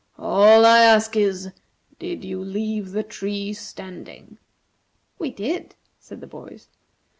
All 0.17 0.65
I 0.65 0.79
ask 0.79 1.15
is, 1.15 1.51
did 1.99 2.25
you 2.25 2.43
leave 2.43 2.89
the 2.89 3.03
tree 3.03 3.53
standing?" 3.53 4.39
"We 5.19 5.29
did," 5.29 5.75
said 5.99 6.21
the 6.21 6.25
boys. 6.25 6.69